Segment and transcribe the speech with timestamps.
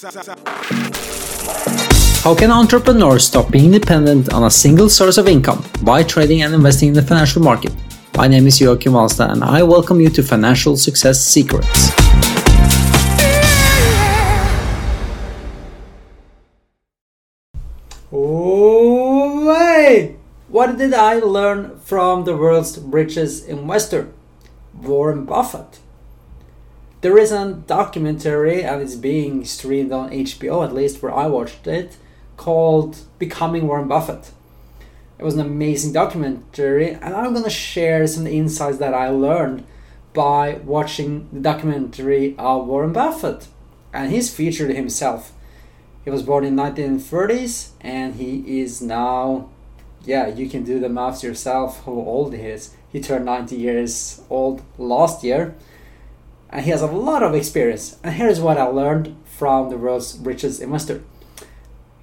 [0.00, 0.12] How
[2.32, 6.90] can entrepreneurs stop being dependent on a single source of income by trading and investing
[6.90, 7.74] in the financial market?
[8.16, 11.90] My name is Joachim Alstad and I welcome you to Financial Success Secrets.
[18.12, 20.14] Oh!
[20.46, 24.12] What did I learn from the world's richest investor,
[24.74, 25.80] Warren Buffett?
[27.00, 31.68] There is a documentary and it's being streamed on HBO, at least where I watched
[31.68, 31.96] it,
[32.36, 34.32] called Becoming Warren Buffett.
[35.16, 39.64] It was an amazing documentary, and I'm gonna share some insights that I learned
[40.12, 43.46] by watching the documentary of Warren Buffett.
[43.92, 45.32] And he's featured himself.
[46.04, 49.50] He was born in 1930s and he is now
[50.04, 52.74] yeah, you can do the maths yourself how old he is.
[52.90, 55.54] He turned 90 years old last year
[56.50, 57.98] and he has a lot of experience.
[58.02, 61.02] And here's what I learned from the world's richest investor.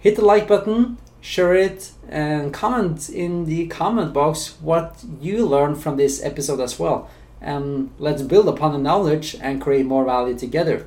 [0.00, 5.82] Hit the like button, share it, and comment in the comment box what you learned
[5.82, 7.08] from this episode as well.
[7.40, 10.86] And let's build upon the knowledge and create more value together.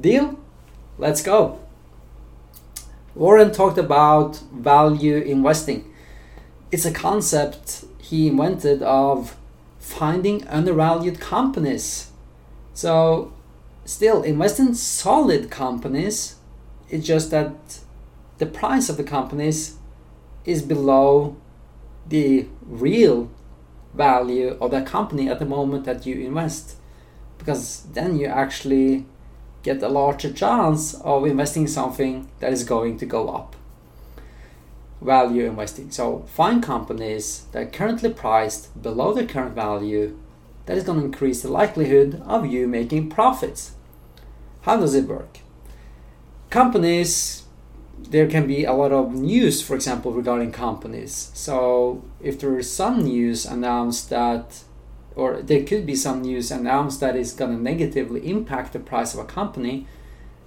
[0.00, 0.38] Deal?
[0.98, 1.60] Let's go.
[3.14, 5.92] Warren talked about value investing.
[6.70, 9.36] It's a concept he invented of
[9.78, 12.09] finding undervalued companies
[12.74, 13.32] so,
[13.84, 16.36] still, invest in solid companies.
[16.88, 17.80] It's just that
[18.38, 19.76] the price of the companies
[20.44, 21.36] is below
[22.08, 23.30] the real
[23.94, 26.76] value of that company at the moment that you invest.
[27.38, 29.06] Because then you actually
[29.62, 33.56] get a larger chance of investing in something that is going to go up.
[35.00, 35.90] Value investing.
[35.90, 40.16] So find companies that are currently priced below their current value
[40.66, 43.72] that is going to increase the likelihood of you making profits.
[44.62, 45.38] How does it work?
[46.50, 47.44] Companies,
[47.98, 51.30] there can be a lot of news, for example, regarding companies.
[51.34, 54.64] So if there is some news announced that,
[55.14, 59.14] or there could be some news announced that is going to negatively impact the price
[59.14, 59.86] of a company,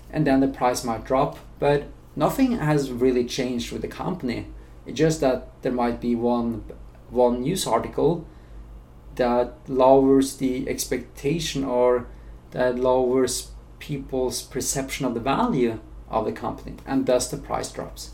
[0.09, 1.85] and then the price might drop, but
[2.15, 4.47] nothing has really changed with the company.
[4.85, 6.63] It's just that there might be one
[7.09, 8.25] one news article
[9.15, 12.07] that lowers the expectation or
[12.51, 15.79] that lowers people's perception of the value
[16.09, 18.11] of the company and thus the price drops.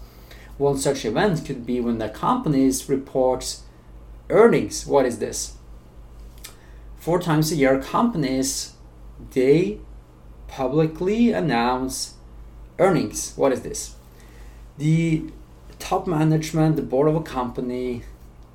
[0.57, 3.63] One such event could be when the company reports
[4.29, 4.85] earnings.
[4.85, 5.55] What is this?
[6.97, 8.73] Four times a year, companies
[9.31, 9.79] they
[10.47, 12.15] publicly announce
[12.77, 13.33] earnings.
[13.35, 13.95] What is this?
[14.77, 15.31] The
[15.77, 18.03] top management, the board of a company,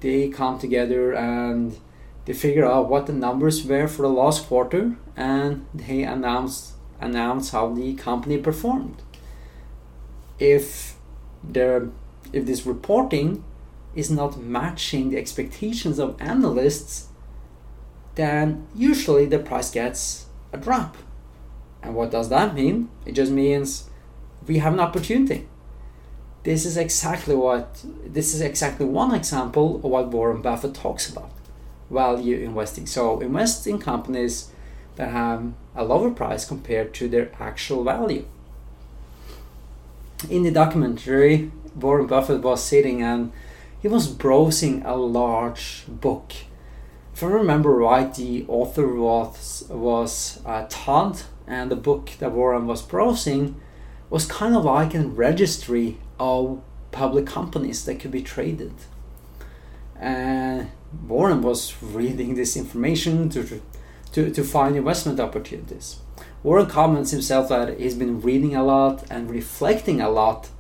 [0.01, 1.79] they come together and
[2.25, 7.51] they figure out what the numbers were for the last quarter and they announced announce
[7.51, 9.03] how the company performed.
[10.39, 10.97] If
[11.43, 11.89] there
[12.33, 13.45] if this reporting
[13.95, 17.09] is not matching the expectations of analysts,
[18.15, 20.97] then usually the price gets a drop.
[21.83, 22.89] And what does that mean?
[23.05, 23.91] It just means
[24.47, 25.47] we have an opportunity.
[26.43, 31.31] This is exactly what this is exactly one example of what Warren Buffett talks about
[31.95, 32.87] value investing.
[32.87, 34.51] So invest in companies
[34.97, 38.27] that have a lower price compared to their actual value.
[40.29, 43.33] In the documentary, Warren Buffett was sitting and
[43.81, 46.33] he was browsing a large book.
[47.13, 52.67] If I remember right, the author was was uh, Todd, and the book that Warren
[52.67, 53.61] was browsing
[54.11, 56.63] was kind of like a registry of
[56.93, 58.73] public companies that could be traded.
[60.05, 60.71] And
[61.09, 63.63] Warren was reading this information to,
[64.13, 65.97] to, to find investment opportunities.
[66.43, 70.51] Warren comments himself that he's been reading a lot and reflecting a lot,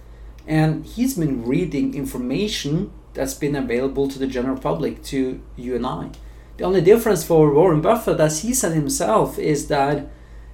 [0.46, 5.86] and he's been reading information that's been available to the general public, to you and
[5.86, 6.12] I.
[6.56, 10.06] The only difference for Warren Buffett, as he said himself, is that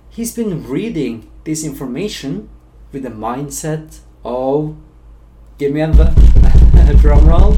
[0.08, 2.48] he's been reading this information
[2.90, 4.76] with the mindset of
[5.58, 7.54] give me a drum roll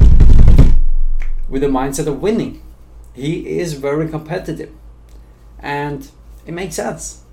[1.52, 2.62] with a mindset of winning.
[3.12, 4.72] He is very competitive.
[5.58, 6.10] And
[6.46, 7.24] it makes sense.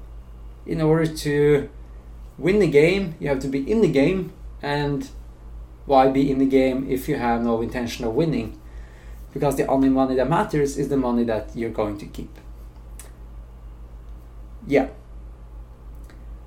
[0.65, 1.69] In order to
[2.37, 4.33] win the game, you have to be in the game.
[4.61, 5.09] And
[5.85, 8.59] why be in the game if you have no intention of winning?
[9.33, 12.37] Because the only money that matters is the money that you're going to keep.
[14.67, 14.89] Yeah.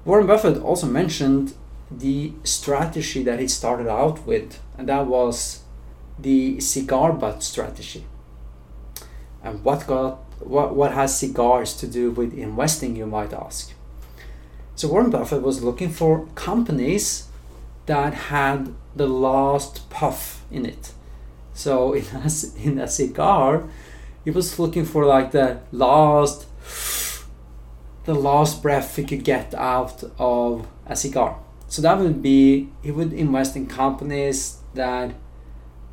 [0.04, 1.54] Warren Buffett also mentioned
[1.90, 5.61] the strategy that he started out with, and that was
[6.18, 8.06] the cigar butt strategy.
[9.42, 13.72] And what got what, what has cigars to do with investing, you might ask.
[14.74, 17.28] So Warren Buffett was looking for companies
[17.86, 20.92] that had the last puff in it.
[21.54, 23.68] So in a, in a cigar,
[24.24, 26.46] he was looking for like the last
[28.04, 31.38] the last breath he could get out of a cigar.
[31.68, 35.14] So that would be he would invest in companies that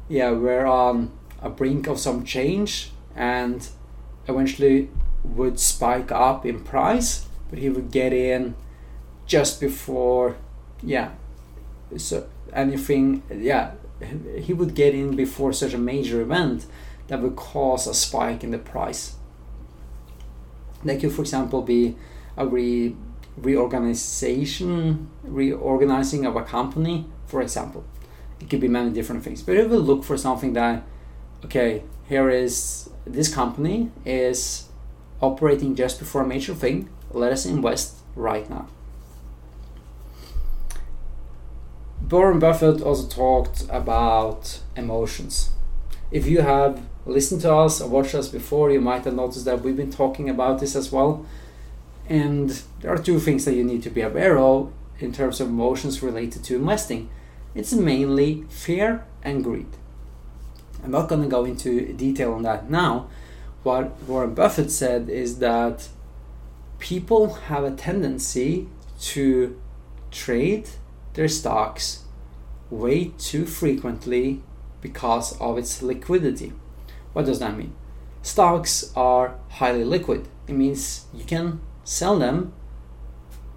[0.09, 1.11] yeah were on um,
[1.41, 3.69] a brink of some change and
[4.27, 4.89] eventually
[5.23, 8.55] would spike up in price, but he would get in
[9.25, 10.35] just before
[10.81, 11.11] yeah
[11.97, 13.71] so anything yeah
[14.37, 16.65] he would get in before such a major event
[17.07, 19.15] that would cause a spike in the price.
[20.83, 21.95] That could, for example, be
[22.37, 22.95] a re-
[23.35, 27.83] reorganization, reorganizing of a company, for example.
[28.39, 30.83] It could be many different things, but it will look for something that,
[31.45, 34.69] okay, here is this company is
[35.21, 36.89] operating just before a major thing.
[37.11, 38.67] Let us invest right now.
[42.09, 45.51] Warren Buffett also talked about emotions.
[46.11, 49.61] If you have listened to us or watched us before, you might have noticed that
[49.61, 51.25] we've been talking about this as well.
[52.07, 55.49] And there are two things that you need to be aware of in terms of
[55.49, 57.09] emotions related to investing.
[57.55, 59.67] It's mainly fear and greed.
[60.83, 63.09] I'm not going to go into detail on that now.
[63.63, 65.89] What Warren Buffett said is that
[66.79, 68.67] people have a tendency
[69.01, 69.59] to
[70.11, 70.69] trade
[71.13, 72.03] their stocks
[72.69, 74.41] way too frequently
[74.81, 76.53] because of its liquidity.
[77.13, 77.73] What does that mean?
[78.21, 80.27] Stocks are highly liquid.
[80.47, 82.53] It means you can sell them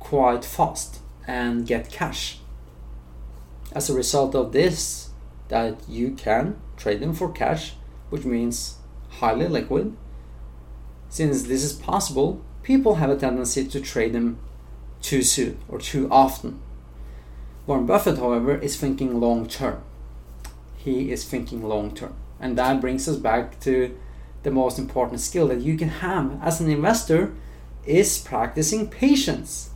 [0.00, 2.41] quite fast and get cash.
[3.74, 5.10] As a result of this,
[5.48, 7.74] that you can trade them for cash,
[8.10, 8.76] which means
[9.20, 9.96] highly liquid.
[11.08, 14.38] Since this is possible, people have a tendency to trade them
[15.00, 16.60] too soon or too often
[17.64, 19.82] Warren Buffett, however, is thinking long term.
[20.76, 22.14] He is thinking long term.
[22.40, 23.96] And that brings us back to
[24.42, 27.32] the most important skill that you can have as an investor
[27.86, 29.70] is practicing patience.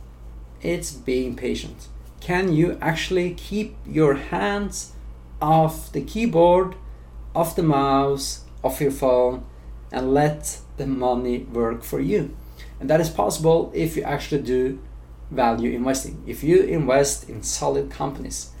[0.61, 1.87] It's being patient.
[2.19, 4.93] Can you actually keep your hands
[5.41, 6.75] off the keyboard,
[7.35, 9.45] off the mouse, off your phone,
[9.91, 12.35] and let the money work for you?
[12.79, 14.79] And that is possible if you actually do
[15.31, 16.23] value investing.
[16.25, 18.51] If you invest in solid companies,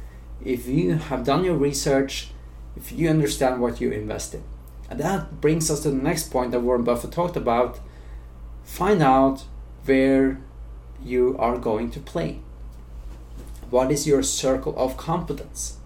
[0.43, 2.29] if you have done your research,
[2.75, 4.43] if you understand what you invest in.
[4.89, 7.79] And that brings us to the next point that Warren Buffett talked about.
[8.63, 9.45] Find out
[9.85, 10.39] where
[11.03, 12.39] you are going to play.
[13.69, 15.77] What is your circle of competence?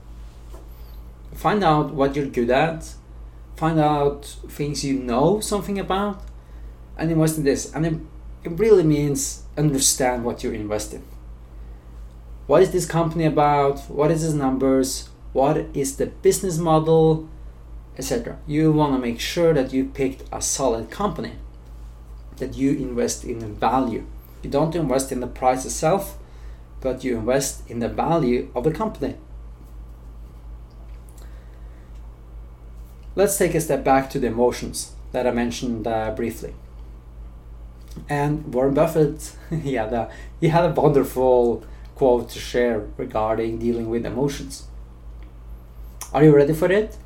[1.34, 2.94] Find out what you're good at.
[3.56, 6.22] Find out things you know something about
[6.98, 7.74] and invest in this.
[7.74, 8.00] And it,
[8.44, 11.04] really means understand what you're investing.
[12.48, 13.82] What is this company about?
[13.82, 15.10] What is its numbers?
[15.32, 17.30] What is the business model,
[17.98, 18.40] etc.
[18.48, 21.34] You want to make sure that you picked a solid company,
[22.38, 24.06] that you invest in value.
[24.42, 26.18] You don't invest in the price itself,
[26.82, 29.16] but you invest in the value of the company.
[33.16, 36.54] Let's take a step back to the emotions that I mentioned uh, briefly.
[38.10, 41.64] And Warren Buffett, he had a he had a wonderful
[41.96, 44.68] quote to share regarding dealing with emotions.
[46.14, 46.98] Are you ready for it?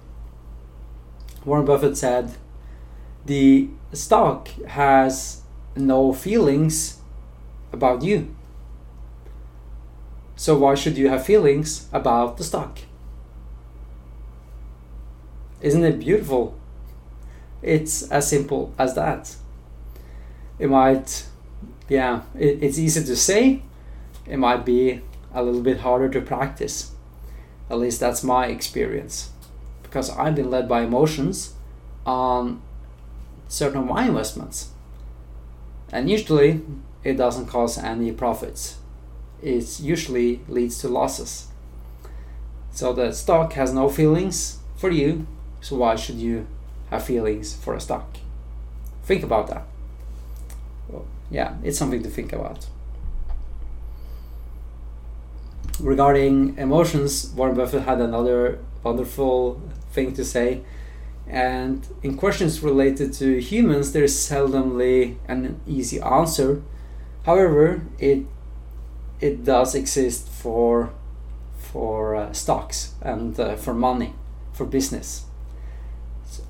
[1.43, 2.33] Warren Buffett said,
[3.25, 5.41] "The stock has
[5.75, 6.99] no feelings
[7.73, 8.35] about you.
[10.35, 12.79] So why should you have feelings about the stock?"
[15.61, 16.55] Isn't it beautiful?
[17.61, 19.35] It's as simple as that
[20.57, 21.25] it might,
[21.89, 23.61] yeah, it, it's easy to say.
[24.25, 25.01] It might be
[25.33, 26.91] a little bit harder to practice.
[27.69, 29.31] At least that's my experience.
[29.83, 31.53] Because I've been led by emotions
[32.05, 32.61] on
[33.47, 34.69] certain of my investments.
[35.91, 36.61] And usually
[37.03, 38.77] it doesn't cause any profits.
[39.41, 41.47] It usually leads to losses.
[42.71, 45.27] So the stock has no feelings for you,
[45.61, 46.47] so why should you
[46.89, 48.17] have feelings for a stock?
[49.03, 49.65] Think about that
[51.29, 52.67] yeah, it's something to think about.
[55.79, 59.61] Regarding emotions, Warren Buffett had another wonderful
[59.91, 60.61] thing to say.
[61.27, 66.61] And in questions related to humans, there's seldomly an easy answer.
[67.25, 68.25] However, it
[69.19, 70.91] it does exist for
[71.57, 74.13] for uh, stocks and uh, for money,
[74.53, 75.25] for business.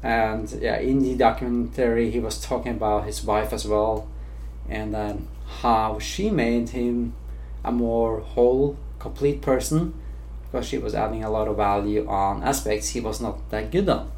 [0.04, 4.08] And yeah, in the documentary, he was talking about his wife as well,
[4.70, 5.28] and then
[5.62, 7.14] how she made him
[7.64, 9.94] a more whole, complete person
[10.44, 13.90] because she was adding a lot of value on aspects he was not that good
[13.90, 14.12] on.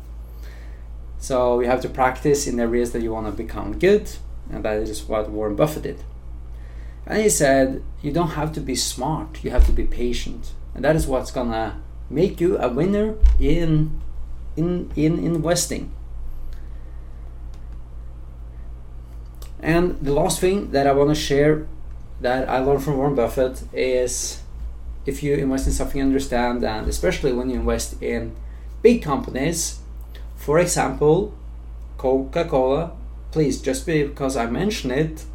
[1.20, 4.12] So you have to practice in areas that you want to become good,
[4.52, 6.04] and that is what Warren Buffett did.
[7.08, 10.52] And he said, You don't have to be smart, you have to be patient.
[10.76, 14.02] And that is what's gonna make you a winner in
[14.56, 15.92] in in investing.
[19.60, 21.68] And the last thing that I want to share
[22.22, 24.42] that I learned from Warren Buffett is
[25.06, 28.36] if you invest in something you understand, and especially when you invest in
[28.82, 29.80] big companies,
[30.36, 31.34] for example,
[31.98, 32.92] Coca Cola,
[33.32, 35.26] please, just because I mention it,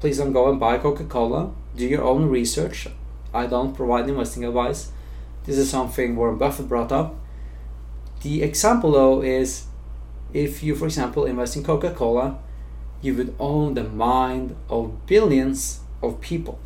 [0.00, 1.52] please don't go and buy Coca Cola.
[1.76, 2.88] Do your own research.
[3.32, 4.92] I don't provide investing advice.
[5.44, 7.14] This is something Warren Buffett brought up.
[8.22, 9.66] The example, though, is
[10.32, 12.38] if you, for example, invest in Coca Cola,
[13.02, 16.58] you would own the mind of billions of people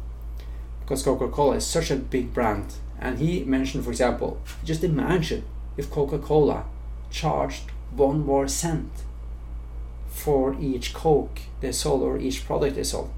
[0.80, 2.74] because Coca Cola is such a big brand.
[2.98, 5.44] And he mentioned, for example, just imagine
[5.76, 6.64] if Coca Cola
[7.10, 8.90] charged one more cent
[10.08, 13.10] for each Coke they sold or each product they sold.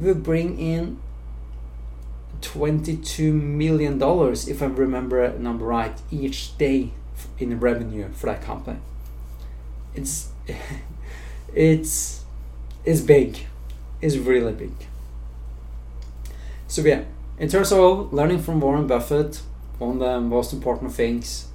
[0.00, 0.98] Would bring in
[2.40, 6.92] $22 million, if I remember number right, each day
[7.38, 8.78] in revenue for that company.
[9.94, 10.30] It's
[11.54, 12.24] it's
[12.84, 13.46] it's big.
[14.00, 14.72] It's really big.
[16.68, 17.04] So yeah,
[17.38, 19.42] in terms of learning from Warren Buffett,
[19.78, 21.48] one of the most important things,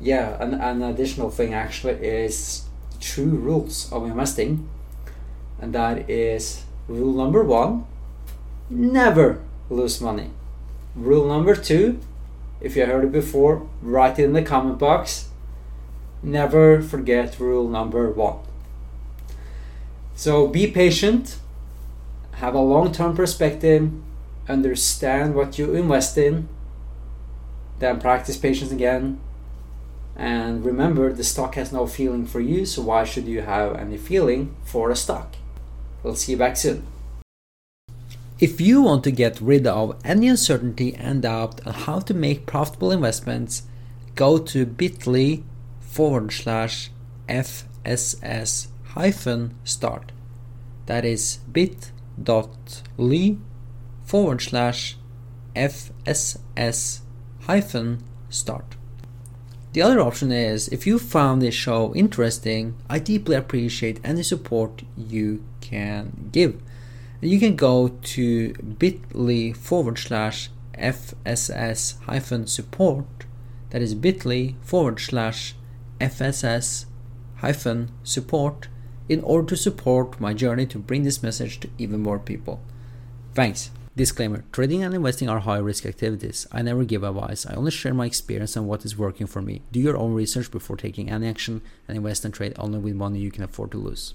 [0.00, 2.64] yeah, an, an additional thing actually is
[3.00, 4.68] true rules of investing,
[5.60, 7.86] and that is rule number one:
[8.70, 10.30] never lose money.
[10.94, 11.98] Rule number two,
[12.60, 15.28] if you heard it before, write it in the comment box.
[16.22, 18.38] Never forget rule number one.
[20.14, 21.38] So be patient
[22.36, 23.90] have a long term perspective,
[24.48, 26.48] understand what you invest in,
[27.78, 29.20] then practice patience again.
[30.16, 33.96] And remember, the stock has no feeling for you, so why should you have any
[33.96, 35.34] feeling for a stock?
[36.04, 36.86] We'll see you back soon.
[38.38, 42.46] If you want to get rid of any uncertainty and doubt on how to make
[42.46, 43.62] profitable investments,
[44.14, 45.42] go to bit.ly
[45.80, 46.90] forward slash
[47.28, 50.12] FSS hyphen start.
[50.86, 51.90] That is bit
[52.22, 53.38] bit.ly
[54.04, 54.96] forward slash
[55.56, 57.00] FSS
[57.42, 58.76] hyphen start.
[59.72, 64.82] The other option is if you found this show interesting, I deeply appreciate any support
[64.96, 66.60] you can give.
[67.20, 73.06] You can go to bit.ly forward slash FSS hyphen support,
[73.70, 75.54] that is bit.ly forward slash
[76.00, 76.84] FSS
[77.36, 78.68] hyphen support
[79.08, 82.60] in order to support my journey to bring this message to even more people.
[83.34, 83.70] Thanks.
[83.96, 86.48] Disclaimer Trading and investing are high risk activities.
[86.50, 89.62] I never give advice, I only share my experience and what is working for me.
[89.70, 93.20] Do your own research before taking any action and invest and trade only with money
[93.20, 94.14] you can afford to lose.